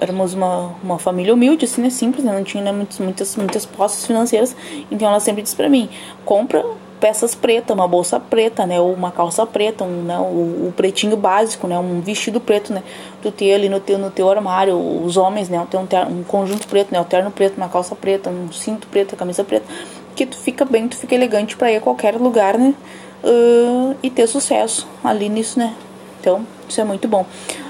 éramos 0.00 0.34
uma, 0.34 0.74
uma 0.82 0.98
família 0.98 1.32
humilde, 1.34 1.64
assim, 1.64 1.82
né? 1.82 1.90
Simples, 1.90 2.24
né? 2.24 2.32
Não 2.32 2.44
tinha 2.44 2.62
né, 2.62 2.72
muitas, 2.72 2.98
muitas, 2.98 3.36
muitas 3.36 3.66
posses 3.66 4.06
financeiras. 4.06 4.56
Então 4.90 5.08
ela 5.08 5.20
sempre 5.20 5.42
disse 5.42 5.56
pra 5.56 5.68
mim: 5.68 5.88
compra 6.24 6.64
peças 6.98 7.34
pretas, 7.34 7.74
uma 7.74 7.88
bolsa 7.88 8.20
preta, 8.20 8.66
né? 8.66 8.80
Ou 8.80 8.92
uma 8.92 9.10
calça 9.10 9.46
preta, 9.46 9.84
um, 9.84 10.02
né? 10.02 10.18
o, 10.18 10.68
o, 10.68 10.74
pretinho 10.76 11.16
básico, 11.16 11.66
né? 11.66 11.78
Um 11.78 12.00
vestido 12.00 12.40
preto, 12.40 12.72
né? 12.72 12.82
Tu 13.22 13.30
ter 13.30 13.54
ali 13.54 13.68
no 13.68 13.80
teu, 13.80 13.98
no 13.98 14.10
teu 14.10 14.28
armário, 14.30 14.76
os 14.76 15.16
homens, 15.16 15.48
né? 15.48 15.64
Ter 15.70 15.76
um, 15.76 15.86
terno, 15.86 16.20
um 16.20 16.24
conjunto 16.24 16.66
preto, 16.66 16.92
né? 16.92 17.00
O 17.00 17.04
terno 17.04 17.30
preto, 17.30 17.56
uma 17.56 17.68
calça 17.68 17.94
preta, 17.94 18.30
um 18.30 18.52
cinto 18.52 18.86
preto, 18.88 19.16
camisa 19.16 19.44
preta. 19.44 19.66
Que 20.14 20.26
tu 20.26 20.36
fica 20.36 20.64
bem, 20.64 20.88
tu 20.88 20.96
fica 20.96 21.14
elegante 21.14 21.56
para 21.56 21.70
ir 21.70 21.76
a 21.76 21.80
qualquer 21.80 22.16
lugar, 22.16 22.58
né? 22.58 22.74
Uh, 23.22 23.96
e 24.02 24.10
ter 24.10 24.26
sucesso 24.26 24.86
ali 25.02 25.28
nisso, 25.28 25.58
né? 25.58 25.74
Então, 26.20 26.44
isso 26.68 26.80
é 26.80 26.84
muito 26.84 27.06
bom. 27.06 27.24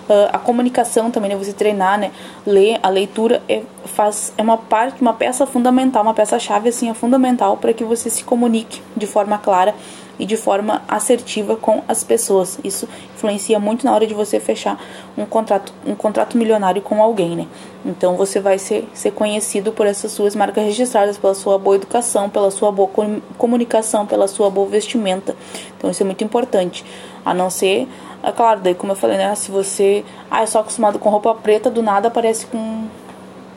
Uh, 0.09 0.31
a 0.33 0.39
comunicação 0.39 1.11
também, 1.11 1.29
né? 1.29 1.37
Você 1.37 1.53
treinar, 1.53 1.99
né? 1.99 2.11
Ler, 2.47 2.79
a 2.83 2.89
leitura 2.89 3.43
é, 3.47 3.63
faz, 3.85 4.33
é 4.39 4.43
uma 4.43 4.57
parte, 4.57 5.03
uma 5.03 5.13
peça 5.13 5.47
fundamental, 5.47 6.03
uma 6.03 6.15
peça-chave, 6.15 6.71
assim, 6.71 6.89
é 6.89 6.95
fundamental 6.95 7.59
para 7.59 7.75
que 7.75 7.85
você 7.85 8.09
se 8.09 8.25
comunique 8.25 8.81
de 8.97 9.07
forma 9.07 9.37
clara 9.37 9.75
e 10.19 10.27
de 10.27 10.37
forma 10.37 10.83
assertiva 10.89 11.57
com 11.57 11.83
as 11.87 12.03
pessoas. 12.03 12.59
Isso 12.65 12.89
influencia 13.15 13.59
muito 13.59 13.85
na 13.85 13.95
hora 13.95 14.07
de 14.07 14.15
você 14.15 14.41
fechar 14.41 14.83
um 15.17 15.25
contrato, 15.25 15.73
um 15.87 15.95
contrato 15.95 16.37
milionário 16.37 16.83
com 16.83 17.03
alguém, 17.03 17.37
né? 17.37 17.47
Então 17.85 18.17
você 18.17 18.41
vai 18.41 18.59
ser, 18.59 18.89
ser 18.93 19.13
conhecido 19.13 19.73
por 19.73 19.87
essas 19.87 20.11
suas 20.11 20.35
marcas 20.35 20.65
registradas, 20.65 21.17
pela 21.17 21.35
sua 21.35 21.59
boa 21.59 21.77
educação, 21.77 22.29
pela 22.29 22.51
sua 22.51 22.73
boa 22.73 22.91
comunicação, 23.37 24.07
pela 24.07 24.27
sua 24.27 24.51
boa 24.51 24.67
vestimenta. 24.67 25.37
Então 25.77 25.91
isso 25.91 26.03
é 26.03 26.07
muito 26.07 26.25
importante. 26.25 26.85
A 27.25 27.33
não 27.35 27.51
ser 27.51 27.87
é 28.29 28.33
claro, 28.33 28.61
daí 28.61 28.75
como 28.75 28.93
eu 28.93 28.97
falei, 28.97 29.17
né? 29.17 29.35
Se 29.35 29.51
você 29.51 30.05
ah, 30.31 30.43
é 30.43 30.47
só 30.47 30.61
acostumado 30.61 30.99
com 30.99 31.09
roupa 31.09 31.35
preta, 31.35 31.71
do 31.71 31.83
nada 31.83 32.09
aparece 32.09 32.47
com. 32.47 32.87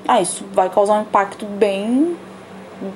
Ah, 0.08 0.22
isso 0.22 0.46
vai 0.54 0.70
causar 0.70 0.94
um 0.94 1.02
impacto 1.02 1.46
bem. 1.46 2.16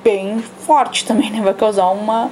bem 0.02 0.38
forte 0.40 1.04
também, 1.04 1.30
né? 1.30 1.40
Vai 1.42 1.54
causar 1.54 1.86
uma. 1.88 2.30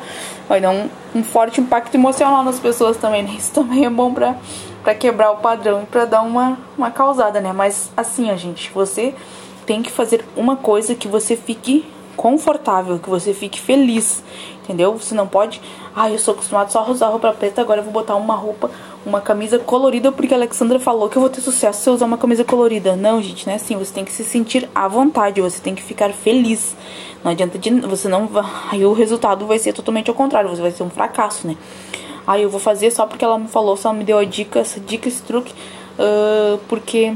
Vai 0.48 0.60
dar 0.60 0.70
um, 0.70 0.88
um 1.14 1.22
forte 1.22 1.60
impacto 1.60 1.94
emocional 1.94 2.42
nas 2.42 2.58
pessoas 2.58 2.96
também, 2.96 3.22
né? 3.22 3.34
Isso 3.36 3.52
também 3.52 3.84
é 3.84 3.90
bom 3.90 4.12
pra, 4.12 4.34
pra 4.82 4.94
quebrar 4.94 5.30
o 5.32 5.36
padrão 5.36 5.82
e 5.82 5.86
pra 5.86 6.06
dar 6.06 6.22
uma, 6.22 6.58
uma 6.76 6.90
causada, 6.90 7.40
né? 7.40 7.52
Mas 7.52 7.90
assim, 7.96 8.30
a 8.30 8.36
gente, 8.36 8.70
você 8.72 9.14
tem 9.66 9.82
que 9.82 9.90
fazer 9.90 10.24
uma 10.36 10.56
coisa 10.56 10.94
que 10.94 11.08
você 11.08 11.36
fique 11.36 11.86
confortável, 12.16 12.98
que 12.98 13.10
você 13.10 13.34
fique 13.34 13.60
feliz, 13.60 14.22
entendeu? 14.62 14.96
Você 14.96 15.14
não 15.14 15.26
pode, 15.26 15.60
ah, 15.94 16.10
eu 16.10 16.18
sou 16.18 16.32
acostumado 16.34 16.70
só 16.70 16.80
a 16.80 16.90
usar 16.90 17.08
roupa 17.08 17.32
preta, 17.32 17.60
agora 17.60 17.80
eu 17.80 17.84
vou 17.84 17.92
botar 17.92 18.14
uma 18.16 18.34
roupa 18.34 18.70
uma 19.04 19.20
camisa 19.20 19.58
colorida 19.58 20.10
porque 20.10 20.32
a 20.32 20.36
Alexandra 20.36 20.80
falou 20.80 21.08
que 21.08 21.16
eu 21.16 21.20
vou 21.20 21.30
ter 21.30 21.40
sucesso 21.40 21.82
se 21.82 21.88
eu 21.88 21.94
usar 21.94 22.06
uma 22.06 22.16
camisa 22.16 22.44
colorida. 22.44 22.96
Não, 22.96 23.22
gente, 23.22 23.46
não 23.46 23.52
é 23.52 23.56
assim. 23.56 23.76
Você 23.76 23.92
tem 23.92 24.04
que 24.04 24.12
se 24.12 24.24
sentir 24.24 24.68
à 24.74 24.88
vontade, 24.88 25.40
você 25.40 25.60
tem 25.60 25.74
que 25.74 25.82
ficar 25.82 26.12
feliz. 26.12 26.74
Não 27.22 27.32
adianta 27.32 27.58
de 27.58 27.70
você 27.80 28.08
não 28.08 28.26
vai. 28.26 28.44
Aí 28.72 28.84
o 28.84 28.92
resultado 28.92 29.46
vai 29.46 29.58
ser 29.58 29.72
totalmente 29.72 30.08
ao 30.08 30.14
contrário, 30.16 30.48
você 30.48 30.62
vai 30.62 30.70
ser 30.70 30.82
um 30.82 30.90
fracasso, 30.90 31.46
né? 31.46 31.56
Aí 32.26 32.42
eu 32.42 32.48
vou 32.48 32.60
fazer 32.60 32.90
só 32.90 33.06
porque 33.06 33.24
ela 33.24 33.38
me 33.38 33.48
falou, 33.48 33.76
só 33.76 33.92
me 33.92 34.02
deu 34.02 34.18
a 34.18 34.24
dica, 34.24 34.60
essa 34.60 34.80
dica, 34.80 35.08
esse 35.08 35.22
truque, 35.22 35.52
uh, 35.98 36.58
porque 36.68 37.14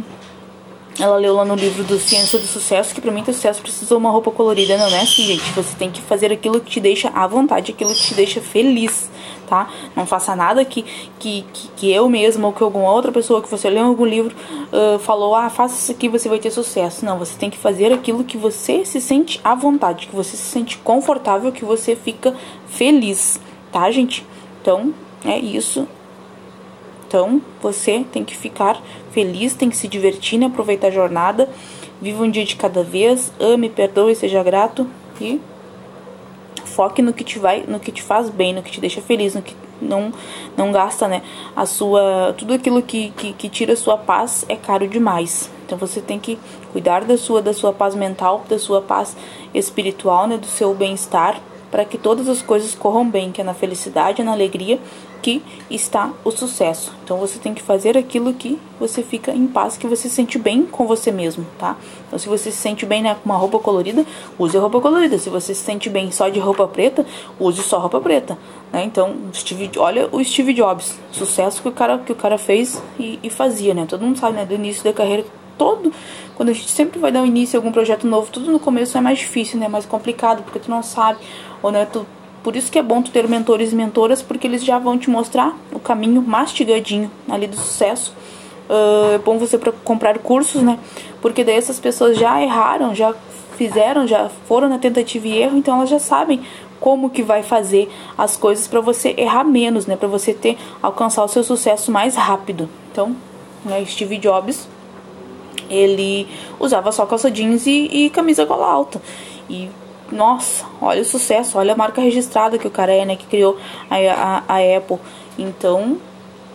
ela 1.00 1.16
leu 1.16 1.34
lá 1.34 1.46
no 1.46 1.54
livro 1.54 1.82
do 1.84 1.98
Ciência 1.98 2.38
do 2.38 2.46
Sucesso 2.46 2.94
que 2.94 3.00
pra 3.00 3.10
mim 3.10 3.22
ter 3.22 3.32
sucesso 3.32 3.62
precisa 3.62 3.96
uma 3.96 4.10
roupa 4.10 4.30
colorida. 4.30 4.76
Não, 4.76 4.88
é 4.88 5.00
assim, 5.00 5.22
gente. 5.22 5.50
Você 5.52 5.74
tem 5.78 5.90
que 5.90 6.02
fazer 6.02 6.30
aquilo 6.30 6.60
que 6.60 6.70
te 6.70 6.80
deixa 6.80 7.08
à 7.14 7.26
vontade, 7.26 7.72
aquilo 7.72 7.94
que 7.94 8.00
te 8.00 8.14
deixa 8.14 8.42
feliz 8.42 9.08
tá? 9.48 9.68
Não 9.96 10.06
faça 10.06 10.36
nada 10.36 10.64
que, 10.64 10.84
que, 11.18 11.44
que, 11.52 11.68
que 11.76 11.92
eu 11.92 12.08
mesma 12.08 12.46
ou 12.46 12.52
que 12.52 12.62
alguma 12.62 12.92
outra 12.92 13.10
pessoa 13.10 13.42
que 13.42 13.48
você 13.48 13.68
leu 13.70 13.84
algum 13.84 14.04
livro 14.04 14.34
uh, 14.72 14.98
falou, 14.98 15.34
ah, 15.34 15.48
faça 15.48 15.78
isso 15.78 15.90
aqui 15.90 16.08
você 16.08 16.28
vai 16.28 16.38
ter 16.38 16.50
sucesso. 16.50 17.04
Não, 17.04 17.18
você 17.18 17.36
tem 17.38 17.50
que 17.50 17.58
fazer 17.58 17.92
aquilo 17.92 18.24
que 18.24 18.36
você 18.36 18.84
se 18.84 19.00
sente 19.00 19.40
à 19.42 19.54
vontade, 19.54 20.06
que 20.06 20.14
você 20.14 20.36
se 20.36 20.44
sente 20.44 20.78
confortável, 20.78 21.50
que 21.50 21.64
você 21.64 21.96
fica 21.96 22.34
feliz, 22.66 23.40
tá, 23.72 23.90
gente? 23.90 24.24
Então, 24.60 24.92
é 25.24 25.38
isso. 25.38 25.88
Então, 27.06 27.40
você 27.62 28.04
tem 28.12 28.22
que 28.22 28.36
ficar 28.36 28.80
feliz, 29.12 29.54
tem 29.54 29.70
que 29.70 29.76
se 29.76 29.88
divertir, 29.88 30.38
né? 30.38 30.46
aproveitar 30.46 30.88
a 30.88 30.90
jornada. 30.90 31.48
Viva 32.02 32.22
um 32.22 32.30
dia 32.30 32.44
de 32.44 32.54
cada 32.54 32.82
vez, 32.82 33.32
ame, 33.40 33.70
perdoe, 33.70 34.14
seja 34.14 34.42
grato 34.42 34.86
e 35.20 35.40
foque 36.68 37.02
no 37.02 37.12
que 37.12 37.24
te 37.24 37.38
vai, 37.38 37.64
no 37.66 37.80
que 37.80 37.90
te 37.90 38.02
faz 38.02 38.30
bem, 38.30 38.52
no 38.54 38.62
que 38.62 38.70
te 38.70 38.80
deixa 38.80 39.00
feliz, 39.00 39.34
no 39.34 39.42
que 39.42 39.54
não 39.80 40.12
não 40.56 40.70
gasta, 40.70 41.08
né? 41.08 41.22
A 41.56 41.66
sua 41.66 42.34
tudo 42.36 42.54
aquilo 42.54 42.82
que, 42.82 43.10
que, 43.10 43.32
que 43.32 43.48
tira 43.48 43.72
a 43.72 43.76
sua 43.76 43.96
paz 43.96 44.44
é 44.48 44.56
caro 44.56 44.86
demais. 44.86 45.50
Então 45.64 45.76
você 45.76 46.00
tem 46.00 46.18
que 46.18 46.38
cuidar 46.72 47.04
da 47.04 47.16
sua 47.16 47.42
da 47.42 47.52
sua 47.52 47.72
paz 47.72 47.94
mental, 47.94 48.44
da 48.48 48.58
sua 48.58 48.80
paz 48.80 49.16
espiritual, 49.54 50.26
né, 50.26 50.36
do 50.36 50.46
seu 50.46 50.74
bem-estar 50.74 51.40
para 51.70 51.84
que 51.84 51.98
todas 51.98 52.28
as 52.28 52.40
coisas 52.40 52.74
corram 52.74 53.08
bem, 53.08 53.30
que 53.30 53.40
é 53.40 53.44
na 53.44 53.54
felicidade, 53.54 54.22
na 54.22 54.32
alegria 54.32 54.78
que 55.22 55.42
está 55.70 56.12
o 56.24 56.30
sucesso. 56.30 56.92
Então 57.04 57.18
você 57.18 57.38
tem 57.38 57.54
que 57.54 57.62
fazer 57.62 57.96
aquilo 57.96 58.32
que 58.34 58.58
você 58.78 59.02
fica 59.02 59.32
em 59.32 59.46
paz, 59.46 59.76
que 59.76 59.86
você 59.86 60.08
se 60.08 60.14
sente 60.14 60.38
bem 60.38 60.64
com 60.64 60.86
você 60.86 61.10
mesmo, 61.10 61.46
tá? 61.58 61.76
Então 62.06 62.18
se 62.18 62.28
você 62.28 62.50
se 62.50 62.56
sente 62.56 62.86
bem 62.86 63.02
né, 63.02 63.14
com 63.14 63.28
uma 63.28 63.36
roupa 63.36 63.58
colorida, 63.58 64.04
use 64.38 64.56
a 64.56 64.60
roupa 64.60 64.80
colorida. 64.80 65.18
Se 65.18 65.28
você 65.28 65.54
se 65.54 65.62
sente 65.62 65.90
bem 65.90 66.10
só 66.10 66.28
de 66.28 66.38
roupa 66.38 66.66
preta, 66.66 67.04
use 67.38 67.62
só 67.62 67.78
roupa 67.78 68.00
preta, 68.00 68.38
né? 68.72 68.84
Então, 68.84 69.16
Steve, 69.34 69.70
olha 69.78 70.08
o 70.12 70.22
Steve 70.24 70.54
Jobs, 70.54 70.98
sucesso 71.10 71.62
que 71.62 71.68
o 71.68 71.72
cara 71.72 71.98
que 71.98 72.12
o 72.12 72.16
cara 72.16 72.38
fez 72.38 72.82
e, 72.98 73.18
e 73.22 73.30
fazia, 73.30 73.74
né? 73.74 73.86
Todo 73.88 74.04
mundo 74.04 74.18
sabe, 74.18 74.36
né, 74.36 74.44
do 74.44 74.54
início 74.54 74.84
da 74.84 74.92
carreira 74.92 75.24
todo 75.56 75.92
quando 76.38 76.50
a 76.50 76.52
gente 76.52 76.70
sempre 76.70 77.00
vai 77.00 77.10
dar 77.10 77.22
um 77.22 77.26
início 77.26 77.58
a 77.58 77.58
algum 77.58 77.72
projeto 77.72 78.06
novo, 78.06 78.30
tudo 78.30 78.52
no 78.52 78.60
começo 78.60 78.96
é 78.96 79.00
mais 79.00 79.18
difícil, 79.18 79.58
né? 79.58 79.66
Mais 79.66 79.84
complicado, 79.84 80.44
porque 80.44 80.60
tu 80.60 80.70
não 80.70 80.84
sabe, 80.84 81.18
ou 81.60 81.72
né, 81.72 81.84
tu 81.84 82.06
por 82.42 82.56
isso 82.56 82.70
que 82.70 82.78
é 82.78 82.82
bom 82.82 83.02
tu 83.02 83.10
ter 83.10 83.28
mentores 83.28 83.72
e 83.72 83.74
mentoras, 83.74 84.22
porque 84.22 84.46
eles 84.46 84.64
já 84.64 84.78
vão 84.78 84.96
te 84.98 85.10
mostrar 85.10 85.56
o 85.72 85.78
caminho 85.78 86.22
mastigadinho 86.22 87.10
ali 87.28 87.46
do 87.46 87.56
sucesso. 87.56 88.14
Uh, 88.68 89.14
é 89.14 89.18
bom 89.18 89.38
você 89.38 89.56
pra 89.56 89.72
comprar 89.72 90.18
cursos, 90.18 90.62
né? 90.62 90.78
Porque 91.20 91.42
daí 91.42 91.56
essas 91.56 91.80
pessoas 91.80 92.18
já 92.18 92.40
erraram, 92.40 92.94
já 92.94 93.14
fizeram, 93.56 94.06
já 94.06 94.28
foram 94.46 94.68
na 94.68 94.78
tentativa 94.78 95.26
e 95.26 95.38
erro, 95.38 95.56
então 95.56 95.76
elas 95.76 95.88
já 95.88 95.98
sabem 95.98 96.40
como 96.78 97.10
que 97.10 97.22
vai 97.22 97.42
fazer 97.42 97.90
as 98.16 98.36
coisas 98.36 98.68
para 98.68 98.80
você 98.80 99.14
errar 99.16 99.44
menos, 99.44 99.86
né? 99.86 99.96
Para 99.96 100.08
você 100.08 100.32
ter 100.32 100.56
alcançar 100.82 101.24
o 101.24 101.28
seu 101.28 101.42
sucesso 101.42 101.90
mais 101.90 102.14
rápido. 102.14 102.68
Então, 102.92 103.16
né, 103.64 103.84
Steve 103.84 104.16
Jobs, 104.18 104.68
ele 105.68 106.28
usava 106.60 106.92
só 106.92 107.04
calça 107.04 107.30
jeans 107.30 107.66
e, 107.66 107.88
e 107.90 108.10
camisa 108.10 108.44
gola 108.44 108.66
alta. 108.66 109.02
E 109.50 109.68
nossa, 110.10 110.64
olha 110.80 111.02
o 111.02 111.04
sucesso, 111.04 111.58
olha 111.58 111.72
a 111.72 111.76
marca 111.76 112.00
registrada 112.00 112.58
que 112.58 112.66
o 112.66 112.70
cara 112.70 112.92
é, 112.92 113.04
né? 113.04 113.16
Que 113.16 113.26
criou 113.26 113.58
a, 113.90 113.96
a, 113.96 114.56
a 114.56 114.76
Apple. 114.76 114.98
Então, 115.38 115.98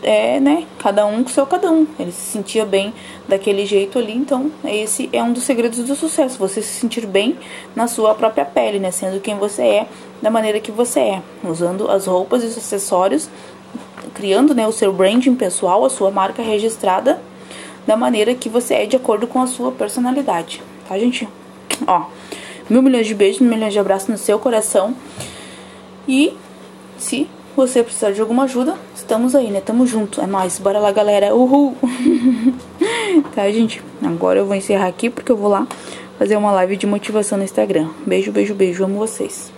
é, 0.03 0.39
né, 0.39 0.65
cada 0.77 1.05
um 1.05 1.23
com 1.23 1.29
seu 1.29 1.45
cada 1.45 1.71
um. 1.71 1.87
Ele 1.97 2.11
se 2.11 2.31
sentia 2.31 2.65
bem 2.65 2.93
daquele 3.27 3.65
jeito 3.65 3.97
ali, 3.97 4.13
então 4.13 4.51
esse 4.65 5.09
é 5.13 5.23
um 5.23 5.31
dos 5.31 5.43
segredos 5.43 5.79
do 5.79 5.95
sucesso, 5.95 6.37
você 6.37 6.61
se 6.61 6.79
sentir 6.79 7.07
bem 7.07 7.37
na 7.75 7.87
sua 7.87 8.13
própria 8.13 8.45
pele, 8.45 8.79
né, 8.79 8.91
sendo 8.91 9.19
quem 9.21 9.37
você 9.37 9.61
é, 9.61 9.87
da 10.21 10.29
maneira 10.29 10.59
que 10.59 10.71
você 10.71 10.99
é, 10.99 11.21
usando 11.43 11.89
as 11.89 12.05
roupas 12.05 12.43
e 12.43 12.47
os 12.47 12.57
acessórios, 12.57 13.29
criando, 14.13 14.53
né, 14.53 14.67
o 14.67 14.71
seu 14.71 14.91
branding 14.91 15.35
pessoal, 15.35 15.85
a 15.85 15.89
sua 15.89 16.11
marca 16.11 16.43
registrada 16.43 17.21
da 17.87 17.95
maneira 17.95 18.35
que 18.35 18.49
você 18.49 18.75
é 18.75 18.85
de 18.85 18.95
acordo 18.95 19.25
com 19.25 19.41
a 19.41 19.47
sua 19.47 19.71
personalidade, 19.71 20.61
tá, 20.87 20.97
gente? 20.97 21.27
Ó, 21.87 22.03
mil 22.69 22.81
milhões 22.81 23.07
de 23.07 23.13
beijos, 23.13 23.39
mil 23.39 23.49
milhões 23.49 23.73
de 23.73 23.79
abraços 23.79 24.09
no 24.09 24.17
seu 24.17 24.39
coração. 24.39 24.95
E 26.07 26.33
se 26.97 27.27
você 27.55 27.83
precisar 27.83 28.11
de 28.11 28.19
alguma 28.19 28.43
ajuda, 28.43 28.75
estamos 28.95 29.35
aí, 29.35 29.51
né? 29.51 29.61
Tamo 29.61 29.85
junto. 29.85 30.19
É 30.21 30.27
nóis. 30.27 30.57
Bora 30.59 30.79
lá, 30.79 30.91
galera. 30.91 31.35
Uhul. 31.35 31.75
tá, 33.35 33.49
gente? 33.51 33.81
Agora 34.03 34.39
eu 34.39 34.45
vou 34.45 34.55
encerrar 34.55 34.87
aqui 34.87 35.09
porque 35.09 35.31
eu 35.31 35.37
vou 35.37 35.49
lá 35.49 35.67
fazer 36.17 36.35
uma 36.35 36.51
live 36.51 36.77
de 36.77 36.87
motivação 36.87 37.37
no 37.37 37.43
Instagram. 37.43 37.89
Beijo, 38.05 38.31
beijo, 38.31 38.55
beijo. 38.55 38.83
Amo 38.83 38.97
vocês. 38.97 39.52